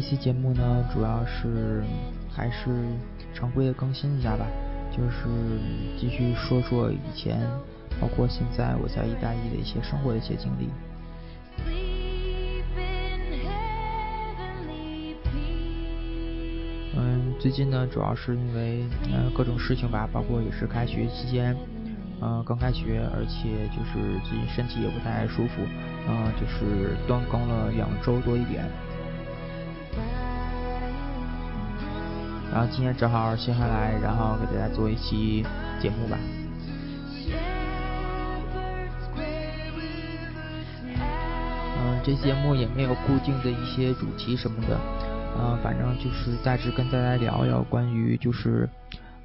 [0.00, 1.82] 这期节目呢，主要是
[2.34, 2.70] 还是
[3.34, 4.46] 常规的更新一下吧，
[4.90, 5.28] 就是
[5.98, 7.38] 继续说说以前，
[8.00, 10.70] 包括现在我在意大利的一些生活的一些经历。
[16.96, 21.54] 嗯，最近呢，主要是因为嗯各种事情吧，包括也是开学期间。
[22.22, 25.60] 嗯，刚开学，而且就是最近身体也不太舒服，
[26.08, 28.64] 嗯，就是断更了两周多一点。
[32.52, 35.44] 然后今天正好歇下来，然后给大家做一期
[35.80, 36.18] 节目吧。
[41.78, 44.78] 嗯，这节目也没有固定的一些主题什么的，
[45.38, 48.68] 嗯，反正就是大致跟大家聊聊关于就是。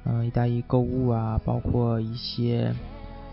[0.08, 2.72] 嗯，意大利购物啊，包括一些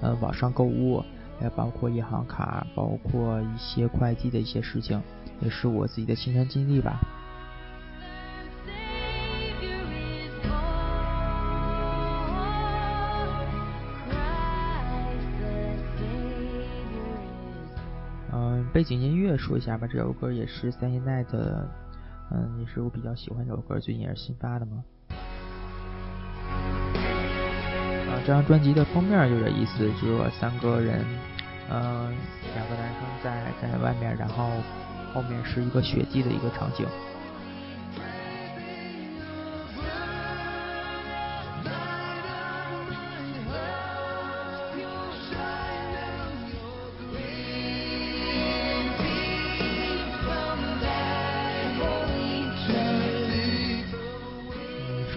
[0.02, 1.04] 呃网上购物，
[1.40, 5.00] 也包括银行卡，包括一些快递的一些事情，
[5.40, 7.00] 也是我自己的亲身经历吧。
[18.74, 21.64] 背景音乐说一下吧，这首歌也是三叶奈的，
[22.32, 24.84] 嗯，也是我比较喜欢这首歌，最近也是新发的嘛。
[28.26, 31.06] 这张专辑的封面有点意思，就是三个人，
[31.70, 32.16] 嗯，
[32.56, 34.50] 两个男生在在外面，然后
[35.14, 36.88] 后面是一个雪地的一个场景。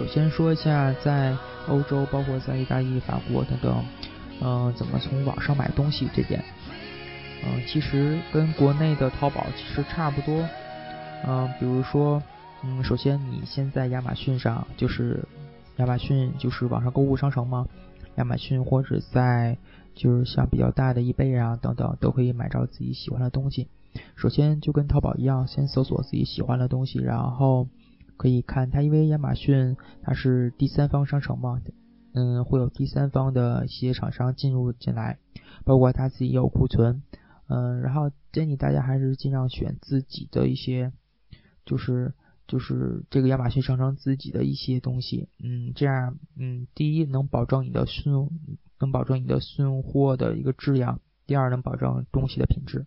[0.07, 1.37] 先说一下在。
[1.69, 3.85] 欧洲包括在意大利、法国等等，
[4.41, 6.41] 嗯，怎么从网上买东西这点，
[7.45, 10.49] 嗯，其实跟国内的淘宝其实差不多，
[11.27, 12.23] 嗯，比如说，
[12.63, 15.25] 嗯，首先你先在亚马逊上，就是
[15.79, 17.67] 亚马逊就是网上购物商城嘛，
[18.15, 19.59] 亚马逊或者在
[19.97, 23.67] 就是像比较大的易贝啊等等，都可以买着自己喜欢的东西。
[24.15, 27.67] 首先就跟淘宝一样，先搜索自己喜欢的东西，然后。
[28.17, 31.61] 可以看它，因为亚马逊它是第三方商城嘛，
[32.13, 35.19] 嗯，会有第三方的一些厂商进入进来，
[35.65, 37.03] 包括它自己有库存，
[37.49, 40.93] 嗯，然后建议大家还是尽量选自己的一些，
[41.65, 42.15] 就是
[42.47, 48.31] 就是这个亚马逊商城自己的一些东西，嗯，这样，嗯，第一能保证你的送，
[48.81, 52.87] 能保证你的送货的一个质量，第二能保证东西的品质。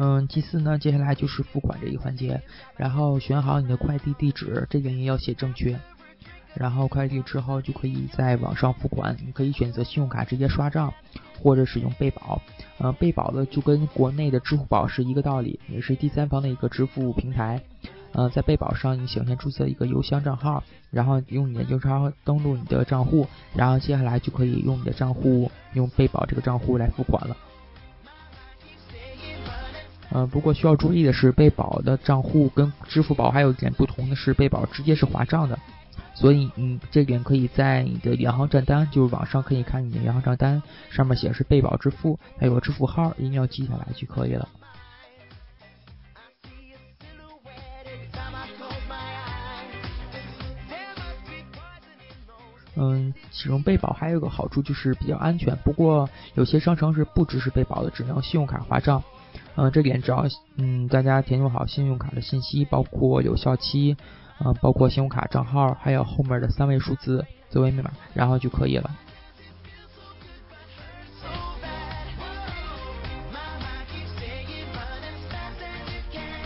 [0.00, 2.40] 嗯，其次呢，接下来就是付款这一环节，
[2.76, 5.76] 然后选好你的快递地址，这点也要写正确。
[6.54, 10.92] 然后快递之后就可以在网上付款，你可以选择信用卡直接刷账，
[11.40, 12.40] 或者使用贝宝。
[12.78, 17.60] 嗯，贝宝的就跟国内的支付宝是一个道理，也是第三方的一个支付平台。
[18.12, 27.36] 嗯，在贝宝上你首先注册一个邮箱账号，然后用你的邮箱登录你的账户，然后接下来就可以用你的账户用贝宝这个账户来付款了。
[30.10, 35.58] 嗯，不过需要注意的是，贝宝的账户跟支付宝还有一点不同的是，贝宝直接是划账的，
[36.14, 44.48] 所以嗯这点可以在你的银行账单，就是网上可以看你的银行账单，上面写的是贝宝支付，还有个支付号，一定要记下来就可以了。
[52.80, 59.02] 嗯，使用贝宝还有个好处就是比较安全，不过有些商城是不支持贝宝的，只能信用卡划账。
[59.60, 60.24] 嗯，这点只要
[60.54, 63.96] 嗯大家填入好信用卡的信息，包括有效期，
[64.38, 68.88] 呃，包括信用卡账号，还有后面的三位数字作为密码，然后就可以了。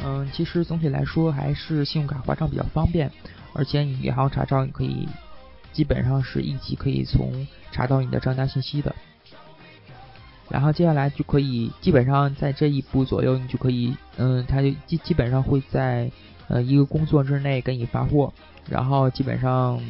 [0.06, 3.12] 嗯，其实总体来说还是信用卡划账比较方便，
[3.52, 5.06] 而且你银行查账你可以
[5.70, 8.94] 基本上是一级可以从查到你的账单信息的。
[10.52, 16.10] 然后接下来就可以，基本上在这一步左右，你就可以，嗯，它就基基本上会在
[16.46, 18.30] 呃一个工作之内给你发货。
[18.68, 19.80] 然后基本上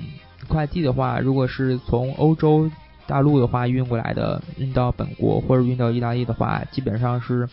[0.47, 2.70] 快递的话，如果是从欧洲
[3.09, 7.49] 大陆的话运过来的，运到本国或者运到意大利的话，基本上是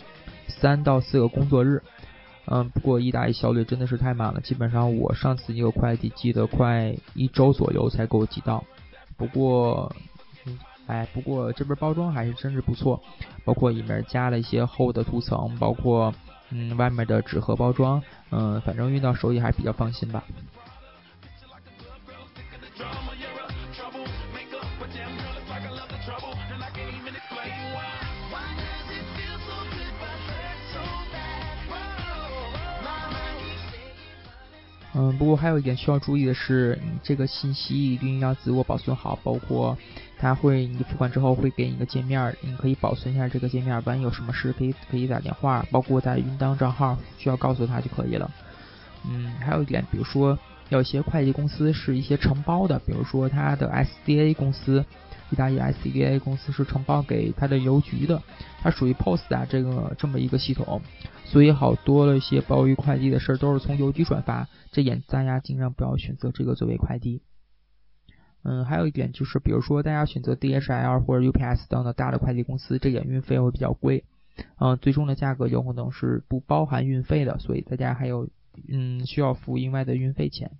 [0.48, 1.82] 三到四个工作日。
[2.46, 8.64] 嗯，不过意大利效率真的是太慢了，基本上我上次一个快递寄的快一周左右才给我寄到。
[9.18, 9.92] 不过。
[10.90, 13.00] 哎，不过这边包装还是真是不错，
[13.46, 16.12] 包括里面加了一些厚的涂层，包括
[16.50, 18.02] 嗯外面的纸盒包装，
[18.32, 20.24] 嗯，反正运到手里还是比较放心吧。
[34.96, 39.78] 嗯，不过还有一点需要注意的是，这个信息一定要自我保存好，包括。
[40.20, 48.30] 他会你付款之后会给你一个界面，你可以保存一下这个界面，万一有什么事可以可以打电话，包括在云端账号需要告诉他就可以了。
[49.10, 50.38] 嗯，还有一点，比如说
[50.70, 54.86] 有些快递公司是一些承包的，比如说他的 SDA 公司。
[55.32, 58.20] 意大利 S D A 公司是承包给它的邮局的，
[58.64, 60.82] 它属于 Post 啊这个这么一个系统，
[61.24, 67.22] 所以好多的一些包邮快递的事儿都是从邮局转发，这点大家尽量不要选择这个作为快递。
[68.44, 74.06] 嗯，还有一点就是，比如说大家选择 DHL 或者 UPS 等等大的快递公司，这点运费会比较贵，
[74.60, 78.30] 嗯，最终的价格有可能是不包含运费的，所以大家还有
[78.68, 80.52] 嗯需要付另外的运费钱。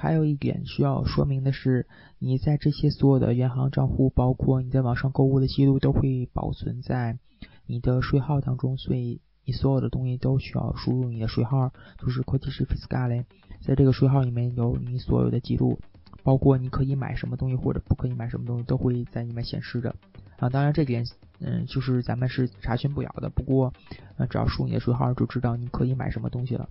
[0.00, 1.86] 还有一点需要说明的是，
[2.18, 7.18] 你在这些所有的银行账户，包括你在网上购物的记录，都会保存在
[7.66, 13.24] 你的税号当中，所以你所有的东西都需要输入你的税号，就是 codice fiscale，
[13.60, 15.78] 在这个税号里面有你所有的记录，
[16.22, 19.94] 包括你可以买什么东西或者不可以买什么东西，都会在里面显示着。
[20.38, 21.04] 啊，当然这点，
[21.40, 23.74] 嗯，就是咱们是查询不了的，不过，
[24.16, 26.70] 呃，只要输你的税号，就知道你可以买什么东西了。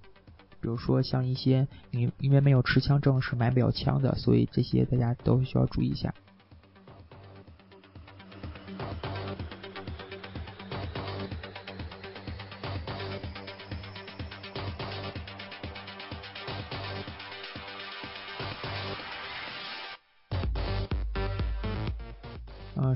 [0.62, 6.14] 比如说像一些你因为没有持枪证是买不了枪的，所以这些大家都需要注意一下。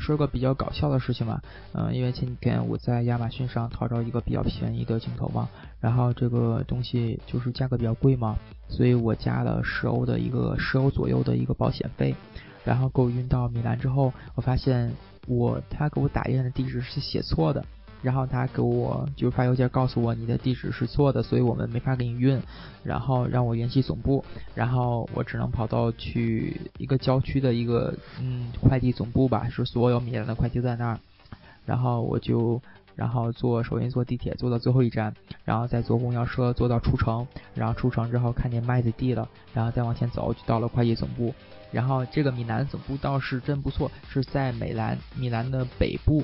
[0.03, 1.41] 说个比较搞笑的事情吧。
[1.73, 8.35] 嗯，因为前几天我在亚马逊上淘着一个比较便宜的镜头嘛，然后这个东西就是价格比较贵嘛，
[8.67, 12.13] 所以我加了十欧的一个十欧左右的一个保险费，
[12.65, 14.91] 然后给我运到米兰之后，我发现
[15.25, 17.63] 我他给我打印的地址是写错的。
[18.03, 22.39] 然后他给我就发邮件告诉我你的地址是错的，所以我们没法给你运。
[22.83, 24.23] 然后让我联系总部，
[24.53, 30.99] 然后我只能跑到去一个郊区的一个嗯快递总部吧，是所有米兰的快递在那儿。
[31.65, 32.61] 然后我就
[32.93, 35.13] 然后坐首先坐地铁坐到最后一站，
[35.45, 37.25] 然后再坐公交车坐到出城，
[37.55, 41.33] 然后出城之后看见麦子地了，然后再往前走就到了快递总部。
[41.71, 46.21] 然后这个米兰总部倒是真不错，是在米兰米兰的北部。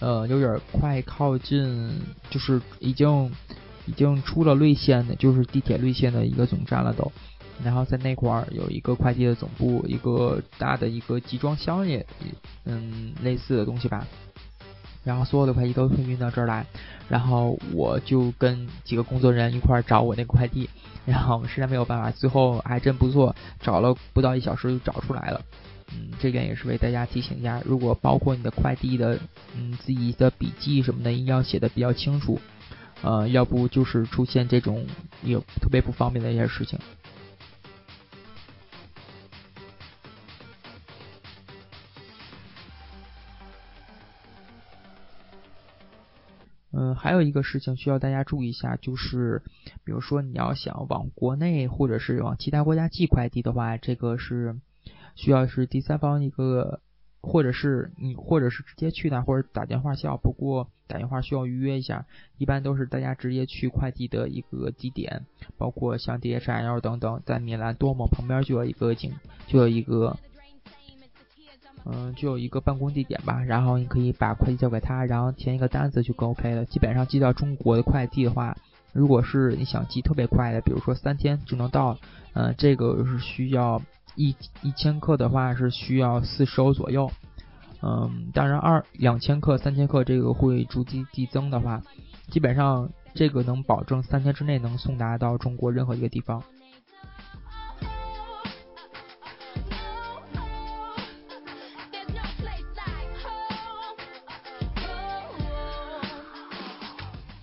[0.00, 1.90] 呃，有点快靠近，
[2.30, 3.32] 就是已经
[3.86, 7.10] 已经出了绿线的，就是地铁绿线的一个总站了都。
[7.64, 12.06] 然后在那块儿有一个快递的总部，一个大的一个集装箱也，
[12.64, 14.06] 嗯，类似的东西吧。
[15.02, 16.64] 然后所有的快递都会运到这儿来。
[17.08, 20.70] 然后我就跟几个工作人员一块儿找我那个快递，
[21.04, 25.40] 然后实在没有办法，最后还真不错，找了不到一小时就找出来了。
[25.90, 29.18] 嗯，这点也是为大家提醒一下，如果包括你的快递的，
[29.56, 32.38] 嗯，自己的笔记什么的，一定要写的比较清楚，
[33.00, 34.86] 呃，要不就是出现这种
[35.22, 36.78] 有特别不方便的一些事情。
[46.70, 49.42] 嗯，还有一个事情需要大家注意一下，就是
[49.84, 54.60] 比如说你要想往国内或者是往其他国家寄快递的话，这个是。
[55.18, 56.80] 需要是第三方一个，
[57.20, 60.16] 或者是你，或者是直接去那，或者打电话叫。
[60.16, 62.06] 不过打电话需要预约一下，
[62.38, 69.12] 一般都是大家直接去快递的一个地点，包括像 DHL 等等，在米兰多姆旁边就有一个景，
[69.48, 70.16] 就有一个，
[71.84, 73.42] 嗯，就有一个办公地点吧。
[73.42, 76.64] 然后你可以把快递交给他，然后填一个单子就 OK 了。
[76.64, 78.56] 基本上寄到中国的快递的话，
[78.92, 81.98] 如果是你想寄特别快的，比如说三天就能到，
[82.34, 83.82] 嗯，这个是需要。
[84.18, 87.08] 一一千克的话是需要四十欧左右，
[87.80, 91.80] 嗯，当然二两千克、三千克这个会逐级递增的话，
[92.28, 96.42] 基本上这个能保证三天之内能送达到中国任何一个地方。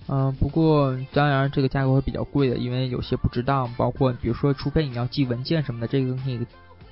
[0.08, 6.46] 嗯，不过当然这个价格会比较贵的，因为有些不值当，包括比如说，除非你要寄文件什么的，这个东西。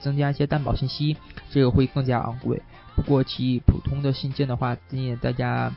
[0.03, 1.15] 增加一些担保信息，
[1.50, 2.62] 这个会更加昂贵。
[2.95, 5.74] 不过其普通的信件的话，建议大家，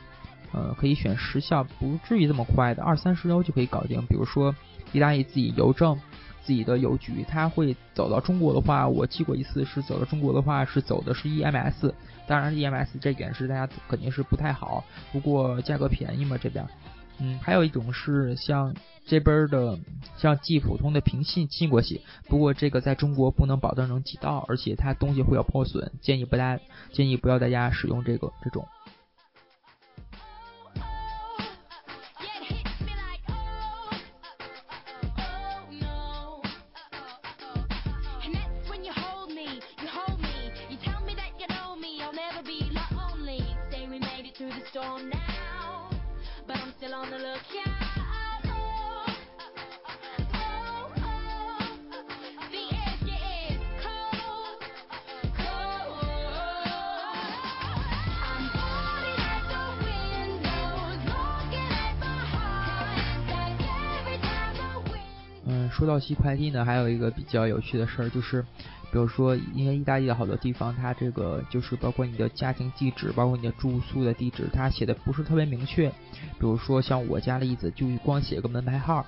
[0.51, 4.05] 呃，可以选时效不至于这么快的，二三十欧就可以搞定。
[4.07, 4.53] 比如说
[4.91, 5.99] 意大利自己邮政
[6.43, 11.91] 自己的邮局，它会走到中国的话，我寄过一次，是走到中国的话是走的是 EMS，
[12.27, 16.65] 当然 EMS 这点是大家肯定是不太好，不过价格便宜嘛这边。
[17.19, 18.75] 嗯，还有一种是像
[19.07, 19.79] 这边的，
[20.17, 26.59] 像寄普通的平信寄过去，不过这个在中国不能保证能寄到，而且它东西会有破损，建议不大
[26.91, 28.67] 建议不要大家使用这个这种。
[65.77, 68.41] 说到寄快递呢，还有一个比较有趣的事儿，就是，
[68.91, 75.87] 比如说，因为意大利的好多地方，它这个就是包括你的家庭地址，包括你的住宿的地址，它写的不是特别明确。
[75.87, 79.05] 比如说像我家例子，就光写个门牌号，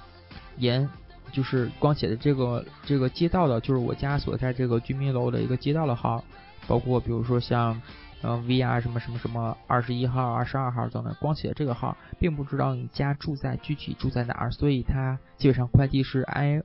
[0.57, 0.87] 沿
[1.31, 6.23] 就是光写的这个这个街道的，就是我家所在这个居民楼的一个街道的号，
[6.67, 7.81] 包括比如说像。
[8.21, 16.61] 嗯，V R 什么什么什么二十一号、二十二号等等，光写这个号，并不知道你家住在具体住在哪儿，所以它基本上快递是挨，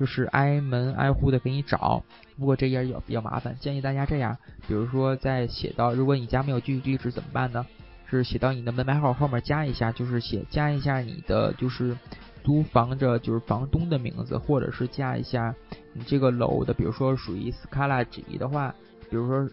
[0.00, 2.02] 就是挨门挨户的给你找。
[2.38, 7.66] 不过这也比较麻烦，建议大家这样，比如说在写到，如果你家没有具体地址怎么办呢？
[8.06, 11.94] 是写到你的门牌号后面加一下，就是写加一下你的就是
[12.42, 15.54] 租房者就是房东的名字，或者是加一下
[15.92, 18.74] 你这个楼的，比如说属于 Scala 级的话。
[19.14, 19.48] 比如说，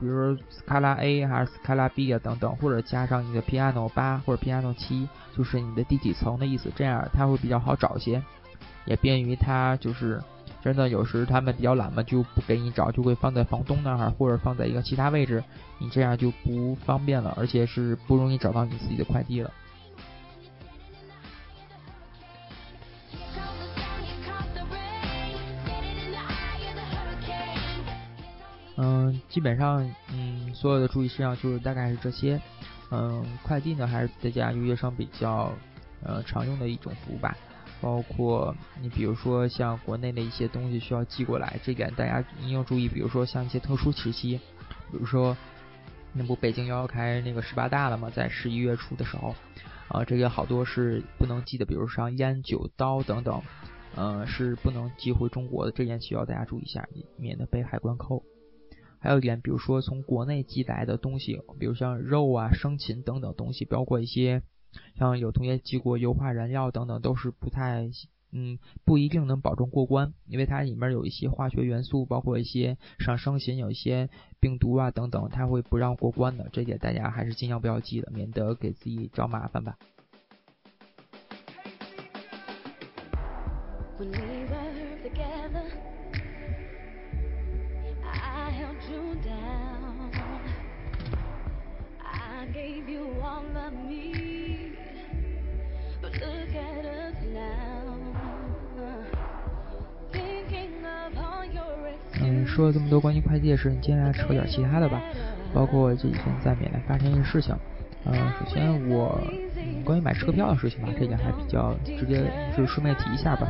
[0.00, 8.22] 比如说斯卡拉 A A 还是斯卡拉 B 啊等等，或者加上你的 Piano 八或者 Piano 七，就是你的第几层的意思，这样它会比较好找一些，
[8.86, 10.18] 也便于他就是
[10.62, 15.44] 真的有时他们比较懒嘛，就不给你找，就会放在房东那儿或者放在一个其他位置，
[15.76, 19.50] 你这样就不方便了，而且是不容易找到你自己的快递了。
[29.32, 32.38] 基本上，嗯，所有的注意事项就是大概是这些。
[32.90, 35.50] 嗯，快递呢还是大家留学生比较
[36.04, 37.34] 呃常用的一种服务吧。
[37.80, 42.88] 包括你比如说像国内的一些东西需要寄过来，这点大家一定要注意。
[42.88, 44.38] 比如说像一些特殊时期，
[44.90, 45.34] 比如说
[46.12, 48.10] 那不北京要开那个十八大了吗？
[48.14, 49.34] 在十一月初的时候，
[49.88, 53.42] 啊，这个好多是不能寄的，比如像烟酒刀等等，
[53.96, 55.72] 嗯，是不能寄回中国的。
[55.72, 56.86] 这点需要大家注意一下，
[57.16, 58.22] 免得被海关扣。
[59.02, 64.42] 还有一点，比如说从国内寄来的东西，比如像肉啊、生禽等等东西，包括一些
[64.96, 67.90] 像有同学寄过油画燃料等等，都是不太，
[68.30, 76.48] 嗯，不一定能保证过关，因为它里面有一些化学元素，包括一些像生禽有一些病毒啊等等，它会不让过关的。
[76.52, 79.76] 这点大家还是尽量不要寄的，免得给自己找麻烦吧。
[102.54, 105.00] 说了这么多关于快递的事，接下来扯点其他的吧，
[105.54, 107.56] 包括这几天在缅甸发生一些事情。
[108.04, 109.18] 嗯，首先我
[109.84, 113.48] 关于买车票的事情吧，这点还比较直接，就顺便提一下吧。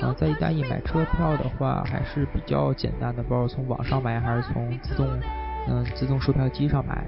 [0.00, 5.06] 呃，在意大利买车票的话还是比较简单的，包括从网上买还是从自动
[5.68, 7.04] 嗯自动售票机上买。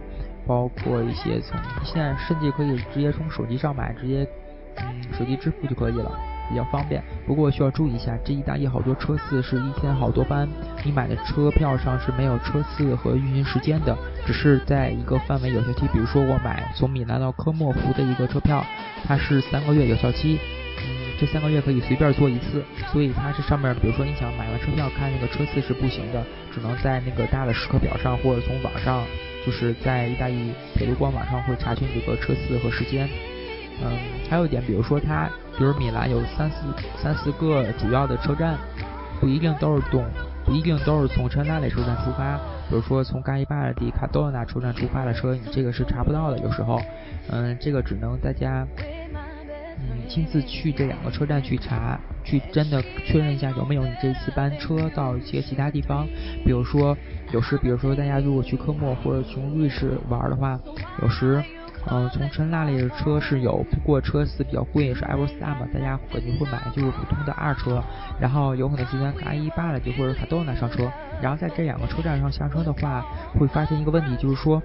[0.49, 4.25] 包括一些从现在甚至可以直接从手机上买，直接
[4.77, 6.13] 嗯手机支付就可以了，
[6.49, 7.03] 比较方便。
[7.27, 10.49] 不过需要注意一下，这意大利好多车次是一天好多班，
[10.85, 15.87] 你买的车票上是没有车次和运行时间的，只是在一个范围有效期。
[15.93, 18.65] 比如说我买从米兰到科莫湖的一个车票，
[19.05, 20.39] 它是三个月有效期，
[20.79, 26.23] 嗯，这三个月可以随便坐一次，所以它是上面，比如说你想买完车票看那个车次是不行的，
[26.53, 29.05] 只能在那个大的时刻表上或者从网上。
[29.45, 33.09] 就是在意大利铁路官网上会查询这个车次和时间，
[33.81, 33.97] 嗯，
[34.29, 36.57] 还有一点，比如说它，比如米兰有三四
[37.03, 38.59] 三四个主要的车站，
[39.21, 40.05] 不一定都是动，
[40.45, 42.37] 不一定都是从车纳雷车站出发，
[42.69, 46.81] 比如说从嘎伊巴尔迪卡多纳车站出发的车，你这个是查不到的，有时候，
[47.31, 48.67] 嗯，这个只能大家。
[49.79, 56.07] 嗯，亲自去这两个车站去查，去真的确认一下有没有你这次班车到一些其他地方。
[56.47, 56.97] 比如说，
[57.31, 60.59] 有时，比如说大家如果去科莫或者从瑞士玩的话，
[61.03, 61.45] 有时
[61.89, 67.83] 嗯，从纯辣类的车是有，不过车次比较贵，是 Everstar 嘛，大家肯定会买就是普通的二车，
[68.21, 70.91] 然后有可能是跟 i 一八的就或者卡多纳上车，
[71.23, 73.05] 然后在这两个车站上下车的话，
[73.39, 74.61] 会发现一个问题，就是说，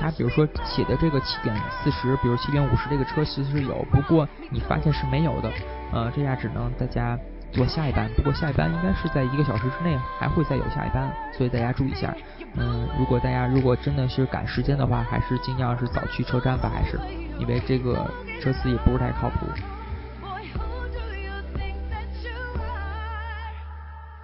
[0.00, 5.52] 它比如说写的这个七点四十，比如七点五十这个车其实是有，不过你发现是没有的，
[5.92, 7.18] 呃，这下只能大家。
[7.54, 12.12] 坐下一班，不过下一班应该是在一个小时之内还会再有下一班，所以大家注意一下。
[12.56, 16.98] 嗯，如果大家如果真的是赶时间的话，还是尽量是早去车站吧，还是
[17.38, 18.10] 因为这个
[18.42, 19.46] 车次也不是太靠谱。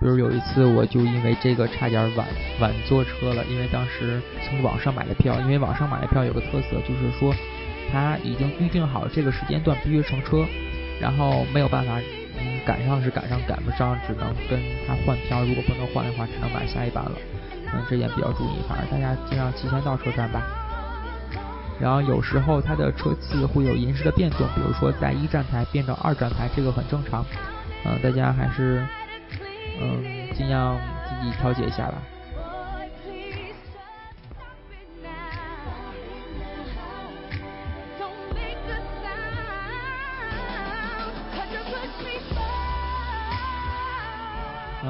[0.01, 2.27] 比如有一次我就因为这个差点晚
[2.61, 7.33] 晚坐车了，因为当时从网上买的票，因为网上买的票有个特色就是说，
[7.93, 10.45] 他已经预定好这个时间段必须乘车，
[11.01, 12.01] 然后没有办法。
[12.41, 15.45] 嗯，赶上是赶上，赶不上只能跟他换票。
[15.45, 17.13] 如果不能换的话，只能买下一班了。
[17.73, 20.43] 嗯，这点比较注意，反正大家尽量提前到车站吧。
[21.81, 27.25] 然后有时候它的车次会有临时的变动，比如说在一站台变成二站台，这个很正常。
[27.85, 28.87] 嗯，大家还是
[29.81, 30.03] 嗯
[30.35, 30.77] 尽量
[31.09, 31.95] 自己调节一下吧。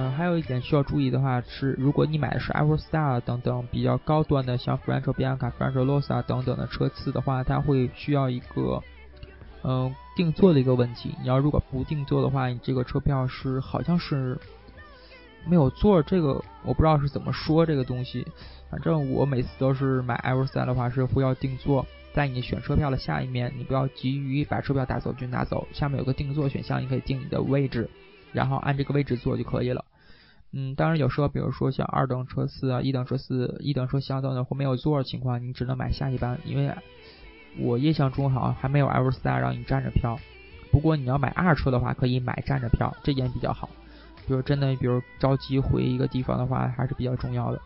[0.00, 5.84] 嗯，还有一点需要注意的话是，如果你买的是 Everstar 等等比较高端的，像 f r a n c o Bianca、f r a n c o
[5.84, 8.82] Rosa 等等的车次的话，它会需要一个
[9.62, 11.14] 嗯定做的一个问题。
[11.20, 14.38] 你要如果不定做的话，你这个车票是好像是
[15.46, 16.02] 没有座。
[16.02, 18.26] 这个我不知道是怎么说这个东西。
[18.70, 21.84] 反正我每次都是买 Everstar 的话是会要定座，
[22.14, 27.90] 在你选车票的下一面，你不要急于把车票打走就拿走，下面有个定座选项，你可以定你的位置。
[28.32, 29.84] 然后按这个位置坐就可以了。
[30.52, 36.38] 嗯，当然有时候，比如说像二等车次啊、一等车次、一等车厢等等或没有座的情况，你只能买下一班。
[36.44, 36.74] 因为
[37.58, 40.18] 我印象中好像还没有 Everstar 让你站着票。
[40.72, 43.68] 不过你要买二车的话，可以买站着票，这点比较好。
[44.26, 47.60] 比如真的，比如着急回一个地方的话，还是比较重要的。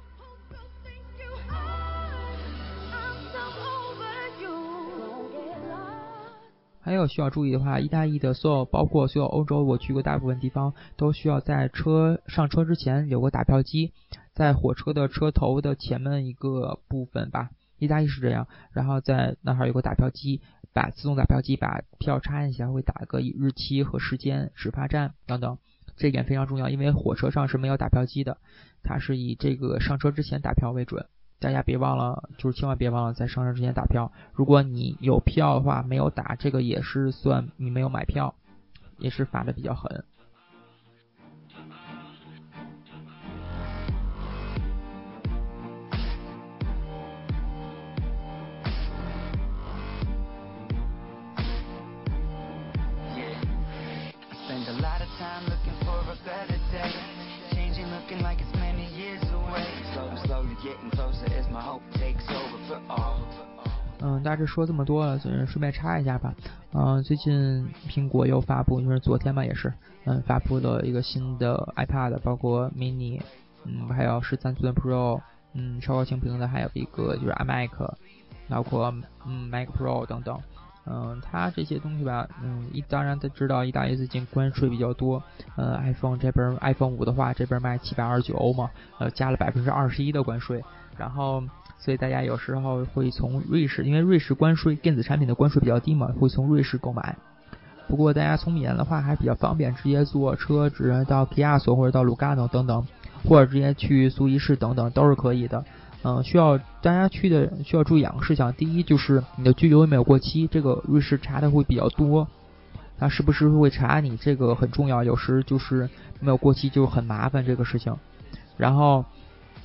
[6.84, 13.94] 还有需要注意的话，意大利的所有，包括所有欧洲我去过大部分地方，都需要在车上车之前有个打票机，
[14.34, 20.42] 在火车的车头的前面一个部分吧，意大利是这样，然后在那儿有个打票机，
[20.74, 25.56] 把自动打票机把票插进去，会打个日期和时间、始发站等等，
[25.96, 28.36] 这点非常重要，因为火车上是没有打票机的，
[28.82, 31.06] 它是以这个上车之前打票为准。
[31.44, 34.10] 大家别忘了，就是千万别忘了在上车之前打票。
[34.32, 38.34] 如果你有票的话，没有打，这个也是算你没有买票，
[38.96, 40.04] 也是罚的比较狠。
[64.06, 66.34] 嗯，大致说这么多了，顺便插一下吧。
[66.74, 69.72] 嗯，最近苹果又发布，就是昨天吧，也是，
[70.04, 73.18] 嗯，发布了一个新的 iPad，包括 mini，
[73.64, 75.22] 嗯，还有十三寸 Pro，
[75.54, 77.70] 嗯，超高清屏的，还有一个就是 iMac，
[78.50, 78.94] 包括
[79.26, 80.38] 嗯 Mac Pro 等等。
[80.86, 85.22] 嗯，它这些东西吧，嗯，一当然他知道意大利最近关税比较多，
[85.56, 90.62] 呃，iPhone 这边 iPhone 五的话，这边卖七百二十九欧嘛，呃，加了百分之二十一的关税，
[90.98, 91.42] 然后
[91.78, 97.16] 所以大家有时候会从瑞士，因为瑞士关税电子产品的关税比较低嘛，会从瑞士购买。
[97.88, 102.86] 不过大家从米兰的话还比较方便，直接坐车直接到皮亚索或者到卢加诺等等，
[103.28, 105.64] 或者直接去苏黎世等等都是可以的。
[106.06, 108.52] 嗯，需要大家去的需要注意两个事项。
[108.52, 112.28] 第一就是你的居留有没有过期，这个瑞士查的会比较多，
[112.98, 115.02] 他是不是会查你，这个很重要。
[115.02, 115.88] 有时就是
[116.20, 117.96] 没有过期就很麻烦这个事情。
[118.58, 119.02] 然后，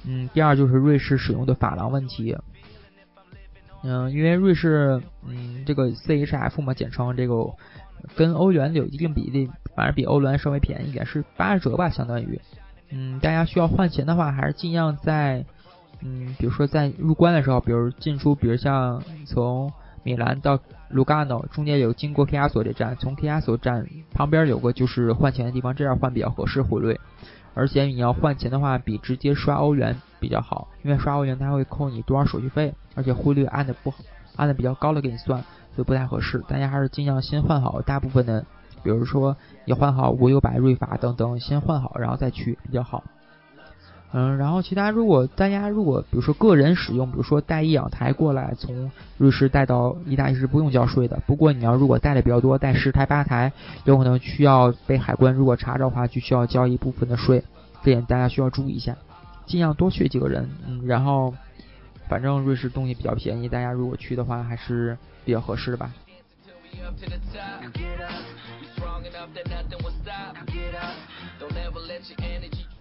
[0.06, 2.34] 嗯，第二就是瑞士使用的法郎问题。
[3.84, 7.36] 嗯，因为瑞士，嗯，这个 CHF 嘛，简称这个
[8.16, 12.40] 跟欧元有一定比例，反而比欧元稍微便宜一点，是八折吧，相当于。
[12.92, 15.44] 嗯，大家需要换钱的话，还是尽量在。
[16.02, 19.72] 嗯，比如说在入关的时候，比如进出，比如像从
[20.04, 20.58] 米兰到
[20.90, 27.00] 卢加诺，中间有经过 K 亚索这站，从 K 亚索站旁边有个就是换钱的地方，这样换比较合适汇率。
[27.54, 33.98] 而且你要换钱的话，比直接刷欧元比较好，因为刷欧元它会扣你多少手续费，而且汇率按的不好，
[34.38, 35.42] 按的比较高的给你算，
[35.76, 36.42] 所以不太合适。
[36.48, 38.46] 大家还是尽量先换好大部分的，
[38.84, 39.36] 比如说
[39.66, 43.04] 你换好国有百瑞法等等，先换好然后再去比较好。
[44.12, 51.20] 嗯，然后其他如果大家如果比如说个人使用，比如说带一两台过来从瑞士带到意大利是不用交税的。
[51.28, 53.52] 不过你要如果带的比较多，带十台八台，
[53.86, 57.44] 有可能需要被海关如果查着的话，就需要交一部分的税，
[57.84, 58.96] 这点大家需要注意一下。
[59.46, 61.34] 尽量多去几个人，嗯，然后
[62.08, 65.92] 反正瑞士东西比较便宜，大家如果去的话还是比较合适的吧。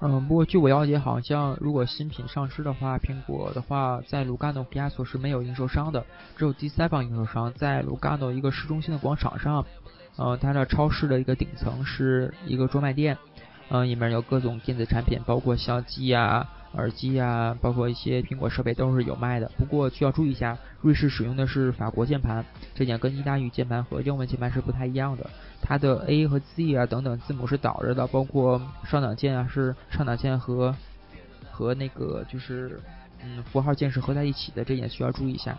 [0.01, 6.07] 嗯，不过据我了解，好像如果新品上市的话，苹果的话在卢甘诺皮亚索是没有零售商的，
[6.37, 9.67] 只有第三方零售商在卢甘诺一个市中心的广场上，
[10.17, 13.19] 呃，它的超市的一个顶层是一个专卖店，
[13.71, 16.49] 嗯，里面有各种电子产品，包括相机啊。
[16.79, 19.51] 耳机啊，包括一些苹果设备都是有卖的。
[19.59, 25.29] 不过需要注意一下，瑞士使用的是法国键盘，这点跟意大利键盘和英文键盘是不太一样的。
[25.61, 30.75] 它的 A 和 Z 啊等等字母是倒着的，包括上档键啊是上档键和
[31.51, 32.81] 和那个就是
[33.23, 35.59] 嗯符号键是合在一起的，这点需要注意一下。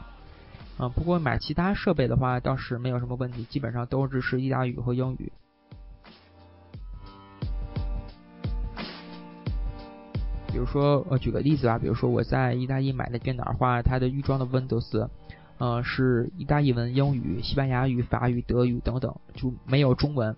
[0.77, 5.29] 啊，不过买其他设备的话倒是没有什么问题，基本上都支持意大利语和英语。
[10.51, 15.07] 比如说，呃，举个例子吧，比如说我在意大利买的电脑的话，它的预装的 Windows，
[15.57, 20.35] 呃，是意大利文、英语、西班牙语、法语、德语等等，就没有中文。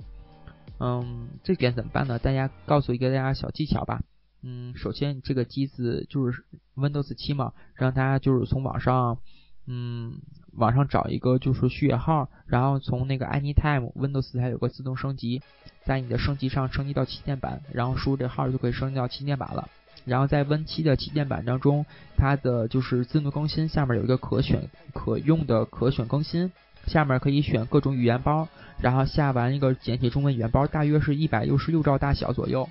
[0.80, 2.20] 嗯，这点怎么办呢？
[2.20, 4.02] 大家告诉一个大家小技巧吧。
[4.44, 6.44] 嗯，首先这个机子就是
[6.76, 9.20] Windows 七嘛，让大家就是从网上，
[9.68, 10.20] 嗯，
[10.54, 15.42] 网上找一个就是序列号，然后从那个 Anytime Windows 它有个自动升级，
[15.86, 19.70] 在你的升级上升级到旗舰版，然后输入这号就可以升级到旗舰版了。
[20.06, 21.86] 然后在 Win7 的旗舰版当中，
[22.18, 26.52] 它的就是自动更新下面有一个可选可用的可选更新，
[26.88, 28.48] 下面可以选各种语言包，
[28.80, 32.70] 然后下完一个简体中文语言包，大约是一百六十六兆大小左右，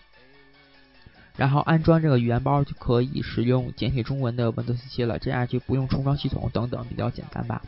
[1.37, 7.62] 然后安装这个语言包就可以使用简体中文的 Windows 7了，这样就不用重装系统等等，比较简单吧。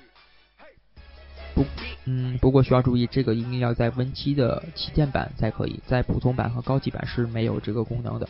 [1.55, 1.65] 不，
[2.07, 8.27] 嗯，不过需要注意，这个一定要在 Win7 的旗舰版才可以，在普通版和高级版是没有这个功能的。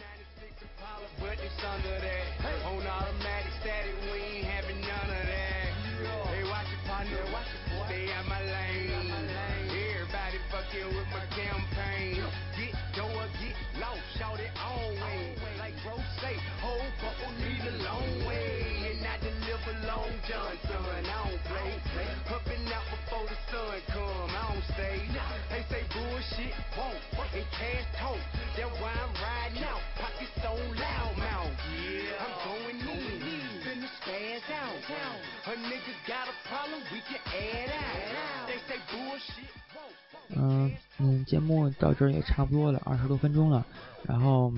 [41.25, 43.65] 节目到这儿也差不多了，二十多分钟了。
[44.05, 44.53] 然后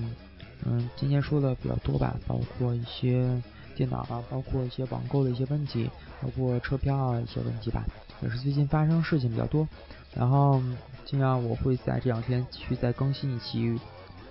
[0.65, 3.41] 嗯，今天说的比较多吧，包括一些
[3.75, 5.89] 电脑啊，包括一些网购的一些问题，
[6.21, 7.83] 包括车票啊一些问题吧，
[8.21, 9.67] 也是最近发生事情比较多。
[10.13, 10.61] 然后
[11.05, 13.79] 尽量我会在这两天继续再更新一期，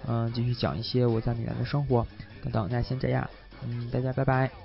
[0.06, 2.06] 嗯，继续讲一些我在米兰的生活
[2.42, 2.68] 等等。
[2.70, 3.28] 那先这样，
[3.64, 4.63] 嗯，大家拜拜。